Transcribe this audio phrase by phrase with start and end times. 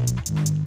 [0.00, 0.60] うん。